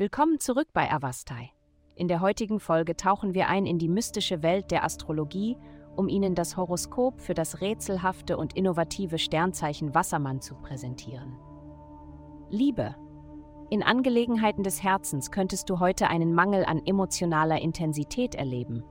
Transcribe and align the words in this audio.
Willkommen 0.00 0.40
zurück 0.40 0.68
bei 0.72 0.90
Avastai. 0.90 1.50
In 1.94 2.08
der 2.08 2.22
heutigen 2.22 2.58
Folge 2.58 2.96
tauchen 2.96 3.34
wir 3.34 3.48
ein 3.48 3.66
in 3.66 3.78
die 3.78 3.90
mystische 3.90 4.42
Welt 4.42 4.70
der 4.70 4.82
Astrologie, 4.82 5.58
um 5.94 6.08
Ihnen 6.08 6.34
das 6.34 6.56
Horoskop 6.56 7.20
für 7.20 7.34
das 7.34 7.60
rätselhafte 7.60 8.38
und 8.38 8.56
innovative 8.56 9.18
Sternzeichen 9.18 9.94
Wassermann 9.94 10.40
zu 10.40 10.54
präsentieren. 10.54 11.36
Liebe. 12.48 12.96
In 13.68 13.82
Angelegenheiten 13.82 14.62
des 14.62 14.82
Herzens 14.82 15.30
könntest 15.30 15.68
du 15.68 15.80
heute 15.80 16.08
einen 16.08 16.32
Mangel 16.32 16.64
an 16.64 16.80
emotionaler 16.86 17.60
Intensität 17.60 18.34
erleben. 18.34 18.82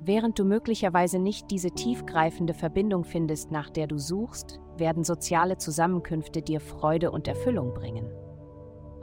Während 0.00 0.38
du 0.38 0.46
möglicherweise 0.46 1.18
nicht 1.18 1.50
diese 1.50 1.72
tiefgreifende 1.72 2.54
Verbindung 2.54 3.04
findest, 3.04 3.50
nach 3.50 3.68
der 3.68 3.86
du 3.86 3.98
suchst, 3.98 4.60
werden 4.78 5.04
soziale 5.04 5.58
Zusammenkünfte 5.58 6.40
dir 6.40 6.60
Freude 6.60 7.10
und 7.10 7.28
Erfüllung 7.28 7.74
bringen. 7.74 8.10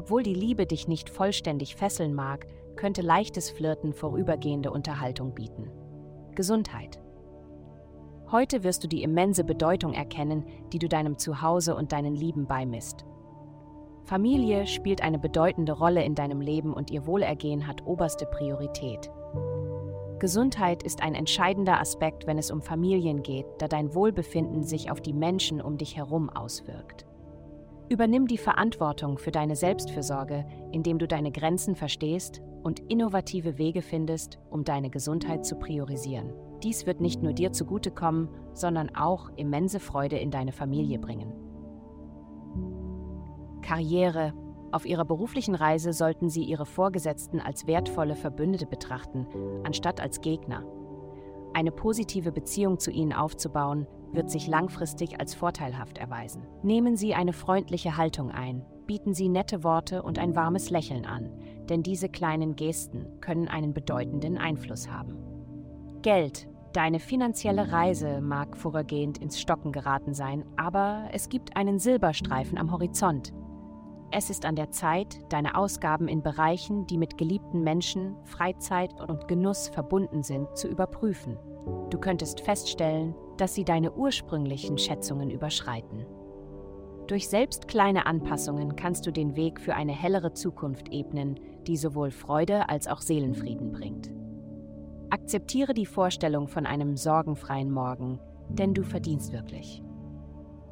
Obwohl 0.00 0.22
die 0.22 0.32
Liebe 0.32 0.64
dich 0.64 0.88
nicht 0.88 1.10
vollständig 1.10 1.76
fesseln 1.76 2.14
mag, 2.14 2.46
könnte 2.74 3.02
leichtes 3.02 3.50
Flirten 3.50 3.92
vorübergehende 3.92 4.70
Unterhaltung 4.70 5.34
bieten. 5.34 5.70
Gesundheit. 6.34 6.98
Heute 8.30 8.64
wirst 8.64 8.82
du 8.82 8.88
die 8.88 9.02
immense 9.02 9.44
Bedeutung 9.44 9.92
erkennen, 9.92 10.46
die 10.72 10.78
du 10.78 10.88
deinem 10.88 11.18
Zuhause 11.18 11.76
und 11.76 11.92
deinen 11.92 12.14
Lieben 12.14 12.46
beimisst. 12.46 13.04
Familie 14.04 14.66
spielt 14.66 15.02
eine 15.02 15.18
bedeutende 15.18 15.72
Rolle 15.72 16.02
in 16.02 16.14
deinem 16.14 16.40
Leben 16.40 16.72
und 16.72 16.90
ihr 16.90 17.04
Wohlergehen 17.04 17.66
hat 17.66 17.84
oberste 17.84 18.24
Priorität. 18.24 19.10
Gesundheit 20.18 20.82
ist 20.82 21.02
ein 21.02 21.14
entscheidender 21.14 21.78
Aspekt, 21.78 22.26
wenn 22.26 22.38
es 22.38 22.50
um 22.50 22.62
Familien 22.62 23.22
geht, 23.22 23.44
da 23.58 23.68
dein 23.68 23.94
Wohlbefinden 23.94 24.62
sich 24.62 24.90
auf 24.90 25.02
die 25.02 25.12
Menschen 25.12 25.60
um 25.60 25.76
dich 25.76 25.98
herum 25.98 26.30
auswirkt. 26.30 27.04
Übernimm 27.90 28.28
die 28.28 28.38
Verantwortung 28.38 29.18
für 29.18 29.32
deine 29.32 29.56
Selbstfürsorge, 29.56 30.46
indem 30.70 31.00
du 31.00 31.08
deine 31.08 31.32
Grenzen 31.32 31.74
verstehst 31.74 32.40
und 32.62 32.78
innovative 32.88 33.58
Wege 33.58 33.82
findest, 33.82 34.38
um 34.48 34.62
deine 34.62 34.90
Gesundheit 34.90 35.44
zu 35.44 35.56
priorisieren. 35.56 36.32
Dies 36.62 36.86
wird 36.86 37.00
nicht 37.00 37.20
nur 37.20 37.32
dir 37.32 37.50
zugutekommen, 37.50 38.28
sondern 38.52 38.94
auch 38.94 39.30
immense 39.36 39.80
Freude 39.80 40.18
in 40.18 40.30
deine 40.30 40.52
Familie 40.52 41.00
bringen. 41.00 41.32
Karriere. 43.60 44.34
Auf 44.70 44.86
ihrer 44.86 45.04
beruflichen 45.04 45.56
Reise 45.56 45.92
sollten 45.92 46.28
Sie 46.28 46.44
Ihre 46.44 46.66
Vorgesetzten 46.66 47.40
als 47.40 47.66
wertvolle 47.66 48.14
Verbündete 48.14 48.66
betrachten, 48.66 49.26
anstatt 49.64 50.00
als 50.00 50.20
Gegner. 50.20 50.62
Eine 51.52 51.72
positive 51.72 52.32
Beziehung 52.32 52.78
zu 52.78 52.90
ihnen 52.90 53.12
aufzubauen, 53.12 53.86
wird 54.12 54.30
sich 54.30 54.46
langfristig 54.46 55.20
als 55.20 55.34
vorteilhaft 55.34 55.98
erweisen. 55.98 56.46
Nehmen 56.62 56.96
Sie 56.96 57.14
eine 57.14 57.32
freundliche 57.32 57.96
Haltung 57.96 58.30
ein, 58.30 58.64
bieten 58.86 59.14
Sie 59.14 59.28
nette 59.28 59.62
Worte 59.62 60.02
und 60.02 60.18
ein 60.18 60.34
warmes 60.34 60.70
Lächeln 60.70 61.06
an, 61.06 61.30
denn 61.68 61.82
diese 61.82 62.08
kleinen 62.08 62.56
Gesten 62.56 63.06
können 63.20 63.48
einen 63.48 63.72
bedeutenden 63.72 64.38
Einfluss 64.38 64.90
haben. 64.90 65.16
Geld. 66.02 66.48
Deine 66.72 67.00
finanzielle 67.00 67.72
Reise 67.72 68.20
mag 68.20 68.56
vorübergehend 68.56 69.18
ins 69.18 69.40
Stocken 69.40 69.72
geraten 69.72 70.14
sein, 70.14 70.44
aber 70.56 71.08
es 71.12 71.28
gibt 71.28 71.56
einen 71.56 71.80
Silberstreifen 71.80 72.58
am 72.58 72.70
Horizont. 72.70 73.32
Es 74.12 74.28
ist 74.28 74.44
an 74.44 74.56
der 74.56 74.72
Zeit, 74.72 75.20
deine 75.28 75.56
Ausgaben 75.56 76.08
in 76.08 76.20
Bereichen, 76.20 76.84
die 76.86 76.98
mit 76.98 77.16
geliebten 77.16 77.62
Menschen, 77.62 78.16
Freizeit 78.24 79.00
und 79.08 79.28
Genuss 79.28 79.68
verbunden 79.68 80.24
sind, 80.24 80.56
zu 80.56 80.66
überprüfen. 80.66 81.38
Du 81.90 81.98
könntest 81.98 82.40
feststellen, 82.40 83.14
dass 83.36 83.54
sie 83.54 83.64
deine 83.64 83.92
ursprünglichen 83.92 84.78
Schätzungen 84.78 85.30
überschreiten. 85.30 86.06
Durch 87.06 87.28
selbst 87.28 87.68
kleine 87.68 88.06
Anpassungen 88.06 88.74
kannst 88.74 89.06
du 89.06 89.12
den 89.12 89.36
Weg 89.36 89.60
für 89.60 89.74
eine 89.74 89.92
hellere 89.92 90.32
Zukunft 90.32 90.88
ebnen, 90.92 91.38
die 91.68 91.76
sowohl 91.76 92.10
Freude 92.10 92.68
als 92.68 92.88
auch 92.88 93.02
Seelenfrieden 93.02 93.70
bringt. 93.70 94.10
Akzeptiere 95.10 95.74
die 95.74 95.86
Vorstellung 95.86 96.48
von 96.48 96.66
einem 96.66 96.96
sorgenfreien 96.96 97.70
Morgen, 97.70 98.18
denn 98.48 98.74
du 98.74 98.82
verdienst 98.82 99.32
wirklich. 99.32 99.82